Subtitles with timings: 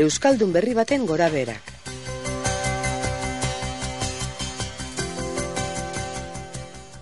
[0.00, 1.66] Euskaldun berri baten gora berak.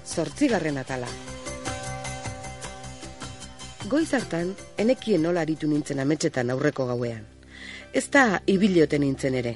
[0.03, 1.07] Zortzigarren atala.
[3.87, 4.51] Goiz hartan,
[4.83, 7.23] enekien nola aritu nintzen ametsetan aurreko gauean.
[7.95, 9.55] Ez da ibilioten nintzen ere.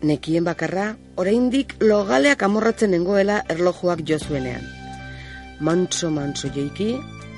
[0.00, 4.64] Nekien bakarra, oraindik logaleak amorratzen nengoela erlojuak jo zuenean.
[5.60, 6.94] Mantso mantso jeiki,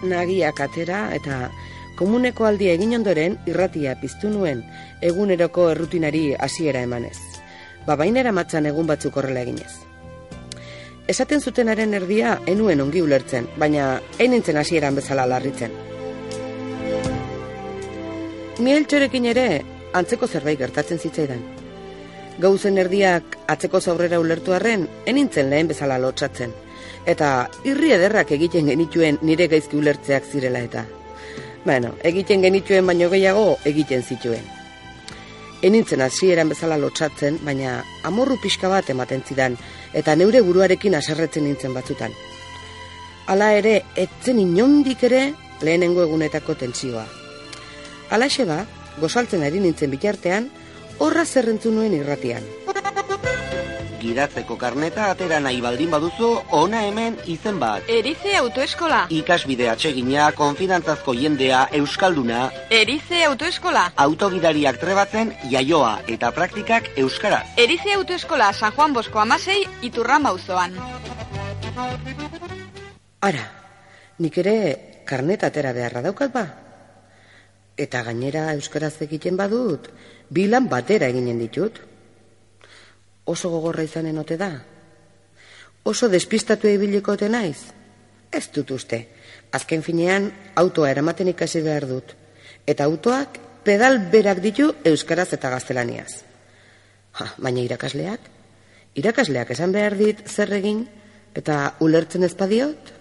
[0.07, 1.49] nagiak atera eta
[1.97, 4.63] komuneko aldia egin ondoren irratia piztu nuen
[5.01, 7.17] eguneroko errutinari hasiera emanez.
[7.87, 9.73] Babainera matzan egun batzuk horrela eginez.
[11.09, 15.71] Esaten zutenaren erdia enuen ongi ulertzen, baina ein nintzen hasieran bezala larritzen.
[18.59, 19.47] Mieltxorekin ere
[19.95, 21.45] antzeko zerbait gertatzen zitzaidan.
[22.43, 26.53] Gauzen erdiak atzeko zaurrera ulertu arren, enintzen lehen bezala lotxatzen.
[27.07, 27.31] Eta
[27.65, 30.85] irri ederrak egiten genituen nire gaizki ulertzeak zirela eta.
[31.67, 34.45] Bueno, egiten genituen baino gehiago egiten zituen.
[35.67, 39.57] Enintzen hasieran bezala lotxatzen, baina amorru pixka bat ematen zidan,
[39.91, 42.15] eta neure buruarekin aserretzen nintzen batzutan.
[43.27, 45.25] Hala ere, etzen inondik ere
[45.67, 47.03] lehenengo egunetako tentsioa.
[48.15, 48.61] Alaxe ba,
[49.03, 50.47] gozaltzen ari nintzen bitartean,
[51.03, 52.47] horra zerrentzu nuen irratian.
[54.07, 57.89] Gidatzeko karneta atera nahi baldin baduzu, ona hemen izen bat.
[57.91, 59.01] Erize autoeskola.
[59.11, 63.89] Ikasbide atsegina, konfidantzazko jendea, euskalduna, Erize autoeskola.
[64.05, 67.43] autogidariak trebatzen, jaioa eta praktikak euskaraz.
[67.57, 70.79] Erize autoeskola San Juan Bosko amasei iturrama auzoan.
[73.27, 73.43] Ara,
[74.23, 74.55] nik ere
[75.09, 76.47] karneta atera beharra daukat ba.
[77.77, 79.91] Eta gainera euskaraz egiten badut,
[80.31, 81.83] bilan batera eginen ditut.
[83.27, 84.51] Oso gogorra izanen ote da.
[85.87, 87.59] Oso despistatu ibiliko ote naiz.
[88.31, 89.01] Ez dut uste.
[89.55, 92.15] Azken finean, autoa eramaten ikasi behar dut.
[92.67, 96.23] Eta autoak pedal berak ditu euskaraz eta gaztelaniaz.
[97.19, 98.31] Ha, baina irakasleak?
[98.97, 100.85] Irakasleak esan behar dit zer egin
[101.37, 102.93] eta ulertzen ezpadiot?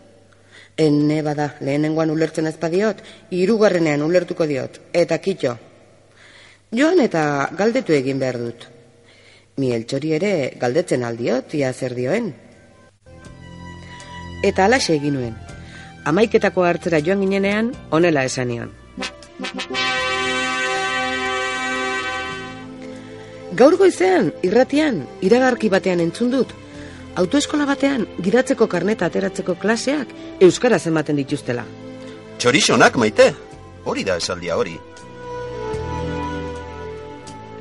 [0.78, 3.00] Ene bada, lehenengoan ulertzen ezpadiot,
[3.31, 5.53] hirugarrenean ulertuko diot, eta kitxo.
[6.75, 7.22] Joan eta
[7.56, 8.66] galdetu egin behar dut.
[9.56, 12.34] Mieltxori ere galdetzen aldiot, ia zer dioen.
[14.44, 15.38] Eta alaxe egin nuen.
[16.06, 18.74] Amaiketako hartzera joan ginenean, honela esan nion.
[23.56, 26.52] Gaur goizean, irratian, iragarki batean entzun dut,
[27.16, 30.12] autoeskola batean gidatzeko karneta ateratzeko klaseak
[30.44, 31.64] euskaraz ematen dituztela.
[32.38, 33.32] Txorixonak maite,
[33.88, 34.76] hori da esaldia hori.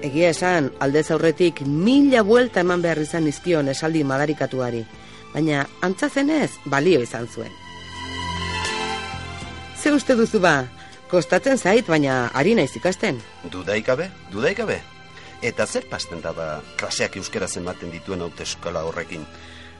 [0.04, 4.82] Egia esan, aldez aurretik mila buelta eman behar izan izkion esaldi madarikatuari,
[5.32, 7.52] baina antzazenez balio izan zuen.
[9.80, 10.66] Ze uste duzu ba,
[11.08, 13.22] kostatzen zait, baina ari naiz ikasten.
[13.52, 14.76] Dudaikabe, dudaikabe.
[15.44, 19.24] Eta zer pasten da ba, klaseak euskaraz ematen dituen autoeskola horrekin.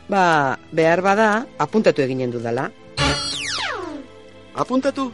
[0.09, 2.71] Ba, behar bada, apuntatu eginen dudala.
[4.55, 5.11] Apuntatu?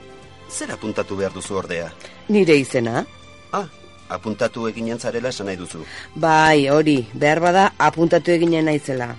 [0.51, 1.91] Zer apuntatu behar duzu ordea?
[2.29, 3.05] Nire izena?
[3.51, 3.67] Ah,
[4.11, 5.85] apuntatu eginen zarela esan nahi duzu.
[6.15, 9.15] Bai, hori, behar bada, apuntatu eginen naizela.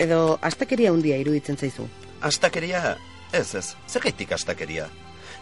[0.00, 1.86] Edo, astakeria handia iruditzen zaizu.
[2.24, 2.96] Astakeria?
[3.32, 4.88] Ez, ez, zer gaitik astakeria?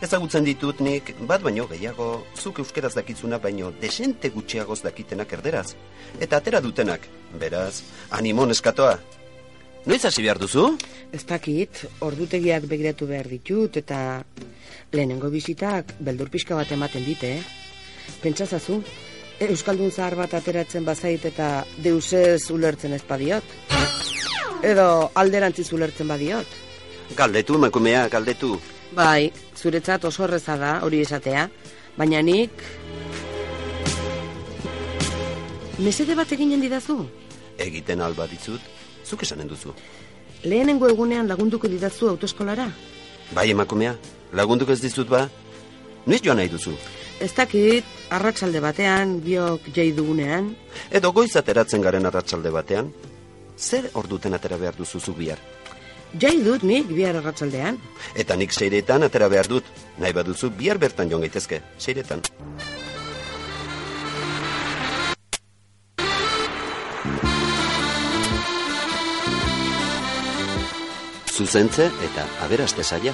[0.03, 5.72] Ezagutzen ditut nik, bat baino gehiago, zuk euskeraz dakitzuna baino desente gutxiagoz dakitenak erderaz.
[6.22, 7.09] Eta atera dutenak,
[7.41, 7.82] beraz,
[8.15, 8.98] animon eskatoa.
[9.88, 10.69] Noiz hasi behar duzu?
[11.15, 14.22] Ez dakit, ordutegiak begiratu behar ditut, eta
[14.92, 17.67] lehenengo bizitak beldur pixka bat ematen dite, eh?
[18.22, 18.83] Pentsazazu,
[19.39, 23.45] Euskaldun zahar bat ateratzen bazait eta deusez ulertzen ez badiot?
[24.66, 26.57] Edo alderantziz ulertzen badiot?
[27.16, 28.57] Galdetu, emakumea, galdetu.
[28.97, 31.47] Bai, zuretzat oso erreza da hori esatea,
[31.97, 32.65] baina nik...
[35.78, 37.05] Mesede bat eginen didazu?
[37.63, 38.60] Egiten alba ditzut,
[39.07, 39.71] zuk esanen duzu.
[40.43, 42.66] Lehenengo egunean lagunduko didazu autoeskolara?
[43.37, 43.95] Bai, emakumea,
[44.34, 45.28] lagunduko ez dizut ba?
[46.07, 46.75] Noiz joan nahi duzu?
[47.20, 47.84] Ez dakit,
[48.15, 50.53] arratsalde batean, biok jai dugunean,
[50.91, 52.92] Edo goiz ateratzen garen arratsalde batean?
[53.59, 55.38] zer orduten atera behar duzuzu bihar?
[56.18, 57.76] Jai dut nik bihar arratsaldean.
[58.15, 59.65] Eta nik seiretan atera behar dut.
[59.98, 62.22] Nahi baduzu bihar bertan joan gaitezke, seiretan.
[71.38, 73.12] Zuzentze eta aberaste saia.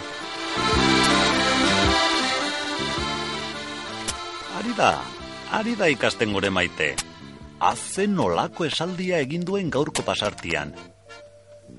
[4.76, 5.02] Da,
[5.54, 6.94] ari da ikasten gure maite.
[7.62, 10.74] Azen nolako esaldia egin duen gaurko pasartian.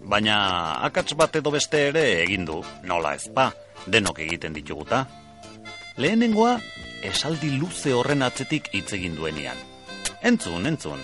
[0.05, 0.37] Baina
[0.85, 3.49] akats bat edo beste ere egin du, nola ezpa,
[3.91, 5.05] denok egiten dituguta.
[5.97, 6.55] Lehenengoa,
[7.03, 9.59] esaldi luze horren atzetik hitz egin duenian.
[10.21, 11.01] Entzun, entzun.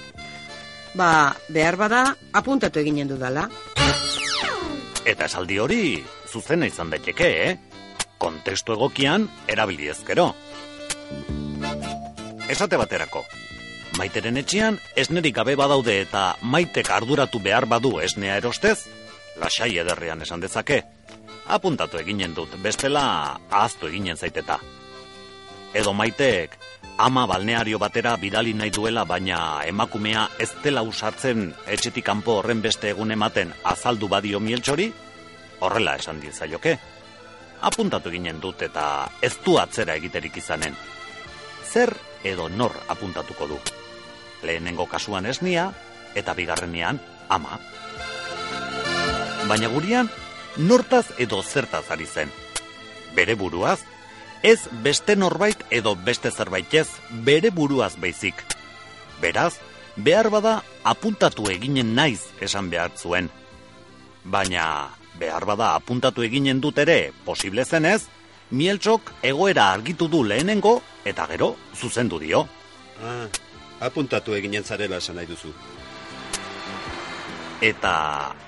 [0.95, 2.03] Ba, behar bada,
[2.33, 3.47] apuntatu eginen dudala.
[5.05, 5.83] Eta esaldi hori,
[6.29, 7.53] zuzena izan daiteke, eh?
[8.21, 10.31] Kontestu egokian, erabili ezkero.
[12.51, 13.21] Esate baterako,
[13.95, 18.89] maiteren etxean esnerik gabe badaude eta maitek arduratu behar badu esnea erostez,
[19.39, 20.81] lasai ederrean esan dezake.
[21.48, 23.06] Apuntatu eginen dut, bestela
[23.50, 24.59] ahaztu eginen zaiteta.
[25.74, 26.59] Edo maitek
[27.00, 32.92] ama balneario batera bidali nahi duela baina emakumea ez dela usartzen etxetik kanpo horren beste
[32.92, 34.92] egun ematen azaldu badio mieltxori,
[35.62, 36.77] horrela esan diezaioke.
[37.62, 40.75] Apuntatu ginen dut eta ez du atzera egiterik izanen.
[41.71, 43.59] Zer edo nor apuntatuko du.
[44.44, 45.71] Lehenengo kasuan esnia
[46.15, 47.59] eta bigarrenean ama.
[49.47, 50.09] Baina gurian,
[50.57, 52.31] nortaz edo zertaz ari zen.
[53.15, 53.81] Bere buruaz,
[54.44, 56.88] ez beste norbait edo beste zerbaitez,
[57.25, 58.35] bere buruaz baizik.
[59.21, 59.56] Beraz,
[59.95, 63.29] behar bada apuntatu eginen naiz esan behar zuen.
[64.24, 64.89] Baina,
[65.19, 68.07] behar bada apuntatu eginen dut ere, posible zenez,
[68.51, 72.48] mieltxok egoera argitu du lehenengo eta gero zuzendu dio.
[73.01, 73.27] Ah,
[73.88, 75.53] apuntatu eginen zarela esan nahi duzu.
[77.62, 77.94] Eta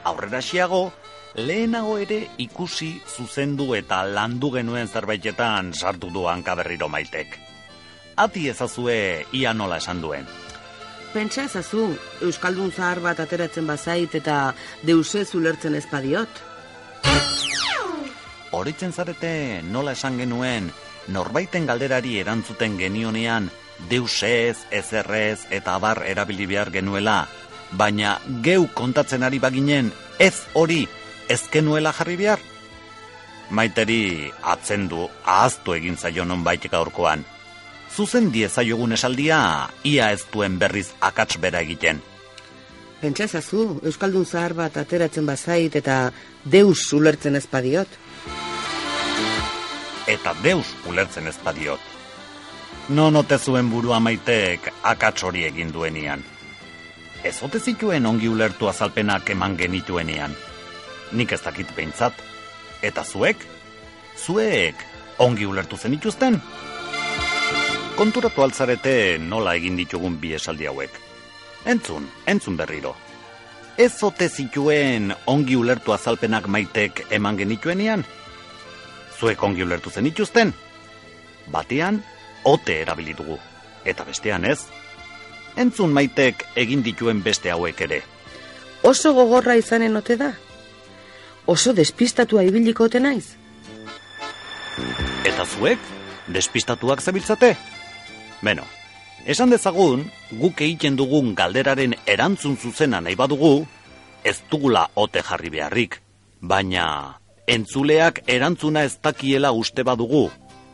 [0.04, 0.92] aurrera xiago,
[1.36, 7.38] lehenago ere ikusi zuzendu eta landu genuen zerbaitetan sartu du hankaberriro maitek.
[8.16, 10.28] Ati ezazue ia nola esan duen.
[11.14, 11.92] Pentsa ezazu,
[12.26, 16.42] Euskaldun zahar bat ateratzen bazait eta deusez ulertzen ezpadiot.
[18.54, 20.68] Horitzen zarete nola esan genuen,
[21.10, 23.48] norbaiten galderari erantzuten genionean,
[23.90, 27.24] deusez, ezerrez eta abar erabili behar genuela,
[27.72, 29.90] baina geu kontatzen ari baginen
[30.20, 30.84] ez hori
[31.34, 32.46] ez genuela jarri behar?
[33.50, 37.26] Maiteri atzendu ahaztu egin zaio non gaurkoan.
[37.90, 42.02] Zuzen diezaiogun esaldia, ia ez duen berriz akats bera egiten.
[43.02, 46.12] Pentsa ezazu, Euskaldun zahar bat ateratzen bazait eta
[46.46, 47.88] deus ulertzen ezpadiot.
[50.14, 51.80] Eta deus ulertzen ezpadiot.
[52.94, 56.22] Non ote zuen burua maitek akats hori egin duenian.
[57.24, 60.36] Ez ote zituen ongi ulertu azalpenak eman genituenean.
[61.18, 62.14] Nik ez dakit behintzat.
[62.84, 63.42] Eta zuek?
[64.26, 64.86] Zuek
[65.18, 66.42] ongi ulertu zen ituzten?
[67.98, 71.00] Konturatu altzarete nola egin ditugun bi esaldi hauek.
[71.66, 72.96] Entzun, entzun berriro.
[73.78, 78.06] Ez ote zituen ongi ulertu azalpenak maitek eman genituenean?
[79.24, 80.50] Zuek ongi ulertu zen ituzten?
[81.52, 82.02] Batean,
[82.44, 83.38] ote erabili dugu.
[83.88, 84.66] Eta bestean ez?
[85.56, 88.02] Entzun maitek egin dituen beste hauek ere.
[88.84, 90.34] Oso gogorra izanen ote da?
[91.48, 93.38] Oso despistatua ibiliko ote naiz?
[95.24, 95.80] Eta zuek,
[96.28, 97.56] despistatuak zabiltzate?
[98.44, 98.68] Beno,
[99.24, 100.04] esan dezagun,
[100.36, 103.56] guk egiten dugun galderaren erantzun zuzena nahi badugu,
[104.24, 106.02] ez dugula ote jarri beharrik.
[106.44, 110.30] Baina, entzuleak erantzuna ez dakiela uste badugu,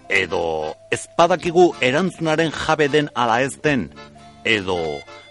[0.10, 3.90] edo ez badakigu erantzunaren jabe den ala ez den,
[4.44, 4.78] edo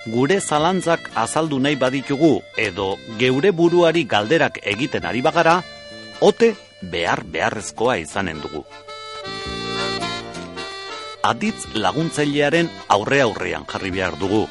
[0.06, 5.62] gure zalantzak azaldu nahi baditugu, edo geure buruari galderak egiten ari bagara,
[6.20, 8.64] ote behar beharrezkoa izanen dugu.
[11.28, 14.46] Aditz laguntzailearen aurre aurrean jarri behar dugu.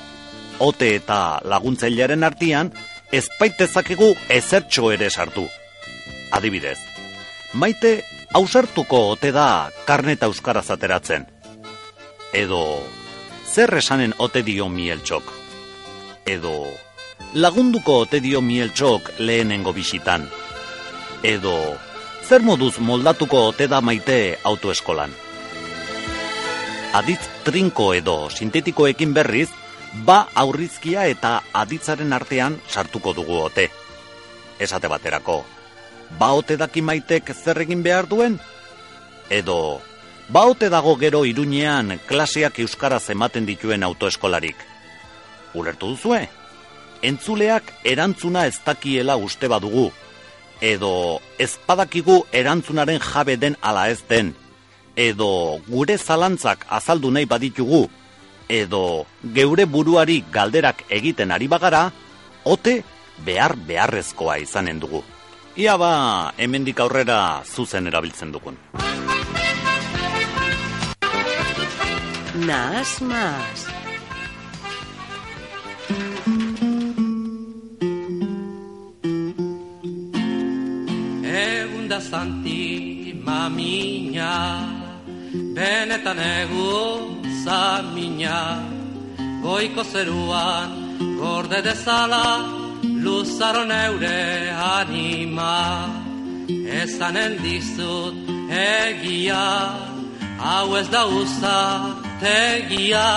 [0.59, 2.73] Ote eta laguntzailearen artean,
[3.11, 5.47] ezpaitezakegu ezertxo ere sartu.
[6.31, 6.77] Adibidez,
[7.53, 8.03] maite
[8.33, 11.25] ausartuko ote da karneta euskaraz ateratzen.
[12.33, 12.83] Edo,
[13.47, 15.31] zer esanen ote dio mieltxok?
[16.27, 16.67] Edo,
[17.33, 20.27] lagunduko ote dio mieltxok lehenengo bisitan?
[21.23, 21.55] Edo,
[22.27, 25.15] zer moduz moldatuko ote da maite autoeskolan?
[26.93, 29.49] Aditz trinko edo sintetikoekin berriz,
[30.05, 33.69] ba aurrizkia eta aditzaren artean sartuko dugu ote.
[34.59, 35.43] Esate baterako,
[36.19, 38.39] ba ote daki maitek zer egin behar duen?
[39.29, 39.81] Edo,
[40.29, 44.57] ba ote dago gero iruñean klaseak euskaraz ematen dituen autoeskolarik?
[45.53, 46.27] Ulertu duzue?
[47.01, 49.91] entzuleak erantzuna ez dakiela uste badugu,
[50.61, 54.33] edo ezpadakigu erantzunaren jabe den ala ez den,
[54.95, 57.87] edo gure zalantzak azaldu nahi baditugu,
[58.49, 61.91] edo geure buruari galderak egiten ari bagara,
[62.43, 62.81] ote
[63.25, 65.03] behar beharrezkoa izanen dugu.
[65.57, 68.53] Ia ba, hemendik aurrera zuzen erabiltzen dugun.
[72.45, 73.61] Nas mas.
[81.25, 84.61] Egun da zanti mamina
[85.57, 88.61] Benetan egun zamina
[89.41, 90.69] Goiko zeruan
[91.17, 92.66] gorde dezala
[93.03, 95.55] Luzaro neure anima.
[96.47, 98.15] Ezanen dizut
[98.49, 99.47] egia
[100.39, 101.59] Hau ez da uza
[102.21, 103.09] tegia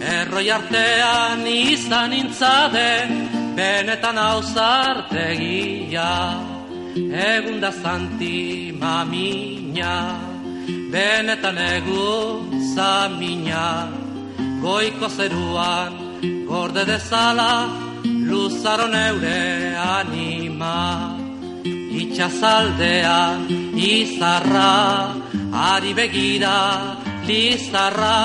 [0.00, 2.92] Erroi artean izan intzade
[3.58, 6.08] Benetan hau zartegia
[6.96, 9.94] Egun da zanti mamina
[10.88, 13.92] Benetan egun zamina.
[14.62, 15.92] Goiko zeruan
[16.48, 17.87] gorde dezala
[18.28, 21.16] Luzaro neure anima
[22.00, 25.16] Itxazaldean izarra
[25.72, 26.58] Ari begira
[27.28, 28.18] lizarra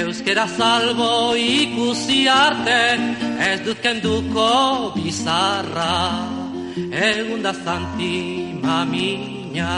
[0.00, 2.82] Euskera salbo ikusi arte
[3.48, 5.96] Ez dut kenduko bizarra.
[6.76, 9.72] Egun da zanti mamina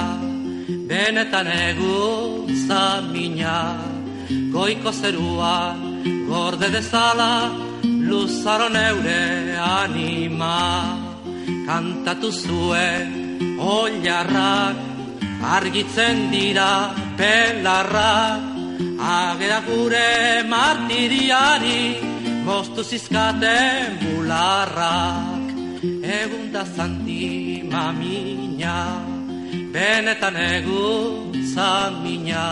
[0.90, 3.58] Benetan egun zamina.
[4.52, 5.80] Goiko zeruan
[6.28, 7.67] gorde dezala
[8.08, 10.96] Luzaro neure anima
[11.68, 13.08] Kantatu zuen
[13.60, 14.76] oilarrak
[15.56, 16.72] Argitzen dira
[17.18, 18.40] pelarrak.
[18.98, 21.82] Agera gure martiriari
[22.48, 25.46] Moztu zizkaten bularrak
[26.20, 28.78] Egun da zanti mamina
[29.74, 32.46] Benetan egun zamina.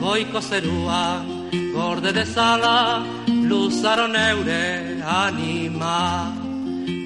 [0.00, 6.32] Goiko zerua Gorde dezala Luzaro neure anima.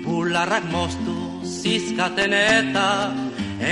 [0.04, 3.12] Bularrak moztu zizkaten eta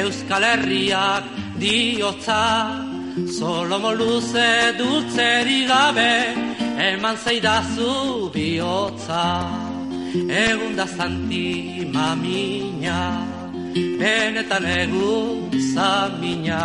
[0.01, 1.25] Euskal Herriak
[1.59, 2.45] diotza.
[3.39, 6.13] Solomo luze dultzeri gabe
[6.91, 9.25] Eman zeidazu bihotza.
[10.15, 13.01] Egun da zanti mamina
[13.99, 16.63] Benetan egun zamina.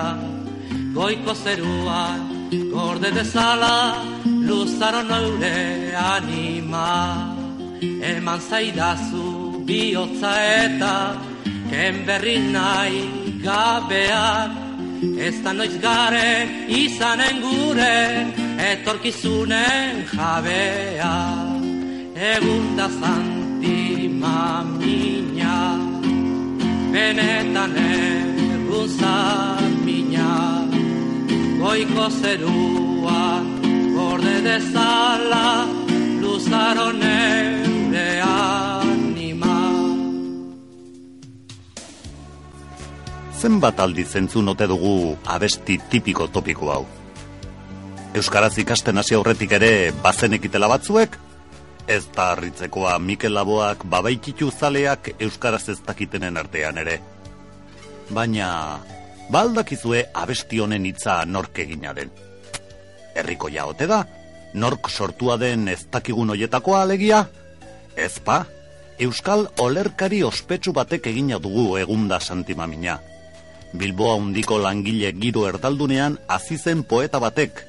[0.94, 3.78] Goiko zeruan gorde dezala
[4.48, 6.90] Luzaro neure anima
[7.82, 10.34] Eman zaidazu bihotza
[10.66, 10.96] eta
[11.70, 13.02] Ken berri nahi
[13.46, 14.52] gabeak
[15.28, 16.48] Ez da noiz garen
[16.82, 18.00] izanen gure
[18.72, 21.16] Etorkizunen jabea
[22.34, 25.58] Egun da zanti mamina
[26.94, 30.63] Benetan egun zamina
[31.74, 33.42] Goiko zerua
[33.96, 35.66] Gorde dezala
[36.22, 39.56] Luzaro neure anima
[43.42, 46.86] Zenbat aldi zentzun ote dugu abesti tipiko topiko hau?
[48.22, 49.74] Euskaraz ikasten hasi aurretik ere
[50.06, 51.18] bazenekitela batzuek?
[51.88, 57.00] Ez da harritzekoa Mikel Laboak babaikitu zaleak Euskaraz ez dakitenen artean ere.
[58.14, 58.52] Baina,
[59.34, 62.12] baldakizue abesti honen hitza nork egina den.
[63.16, 64.04] Herriko jaote da,
[64.54, 67.24] nork sortua den ez dakigun hoietakoa alegia?
[67.98, 68.44] Ezpa,
[69.02, 73.00] Euskal olerkari ospetsu batek egina dugu egunda santimamina.
[73.74, 77.64] Bilboa undiko langile giro erdaldunean azizen poeta batek,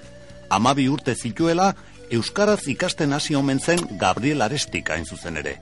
[0.51, 1.73] amabi urte zituela,
[2.13, 5.57] Euskaraz ikasten hasi omen zen Gabriel Arestik hain zuzen ere.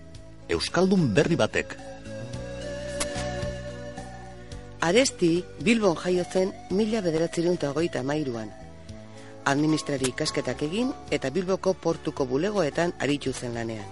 [0.50, 1.76] Euskaldun berri batek.
[4.82, 8.48] Aresti Bilbon jaio zen mila bederatzerun eta hogeita mairuan.
[9.46, 13.86] Administrari ikasketak egin eta Bilboko portuko bulegoetan aritu zen lanean.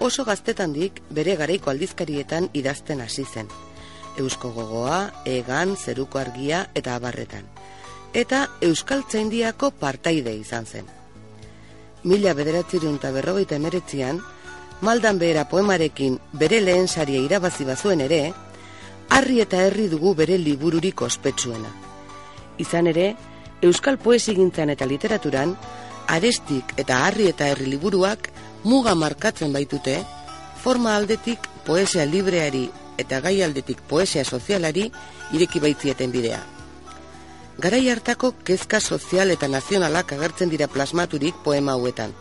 [0.00, 3.46] Oso gaztetandik bere garaiko aldizkarietan idazten hasi zen.
[4.18, 7.46] Eusko gogoa, egan, zeruko argia eta abarretan.
[8.12, 10.90] Eta Euskal Tzaindiako partaide izan zen.
[12.02, 14.18] Mila bederatzerun eta berrogeita emeretzian,
[14.80, 18.32] maldan behera poemarekin bere lehen saria irabazi bazuen ere,
[19.08, 21.70] harri eta herri dugu bere libururik ospetsuena.
[22.58, 23.14] Izan ere,
[23.62, 25.54] Euskal poesigintzan eta literaturan,
[26.12, 28.28] arestik eta harri eta herri liburuak
[28.64, 30.02] muga markatzen baitute,
[30.62, 32.66] forma aldetik poesia libreari
[32.98, 34.90] eta gai aldetik poesia sozialari
[35.32, 36.42] ireki baitzieten bidea.
[37.58, 42.12] Garai hartako kezka sozial eta nazionalak agertzen dira plasmaturik poema hauetan.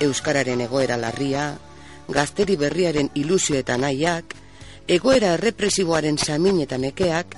[0.00, 1.56] Euskararen egoera larria,
[2.08, 4.36] gazteri berriaren ilusio eta nahiak,
[4.88, 7.36] egoera errepresiboaren samin eta nekeak,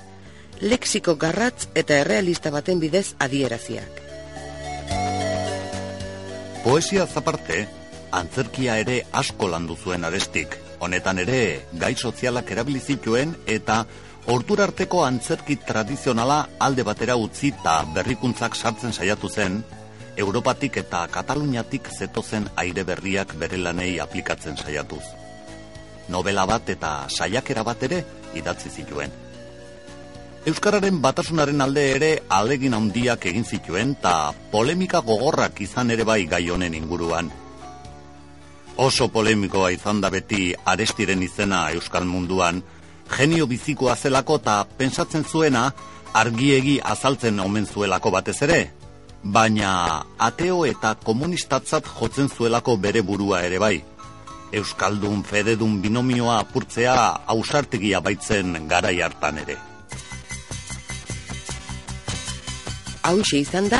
[0.61, 4.01] lexiko garratz eta errealista baten bidez adieraziak.
[6.63, 7.67] Poesia zaparte,
[8.11, 10.57] antzerkia ere asko landu zuen arestik.
[10.79, 13.85] Honetan ere, gai sozialak erabilizituen eta
[14.65, 19.63] arteko antzerki tradizionala alde batera utzi eta berrikuntzak sartzen saiatu zen,
[20.17, 25.24] Europatik eta Kataluniatik zetozen aire berriak bere lanei aplikatzen saiatuz.
[26.09, 28.03] Novela bat eta saiakera bat ere
[28.35, 29.11] idatzi zituen.
[30.45, 36.43] Euskararen batasunaren alde ere alegin handiak egin zituen eta polemika gogorrak izan ere bai gai
[36.53, 37.31] honen inguruan.
[38.77, 42.61] Oso polemikoa izan da beti arestiren izena Euskal munduan,
[43.17, 45.71] genio bizikoa zelako eta pensatzen zuena
[46.13, 48.59] argiegi azaltzen omen zuelako batez ere,
[49.23, 53.75] baina ateo eta komunistatzat jotzen zuelako bere burua ere bai.
[54.55, 56.95] Euskaldun fededun binomioa apurtzea
[57.33, 59.57] ausartegia baitzen garai hartan ere.
[63.05, 63.73] Hau izan da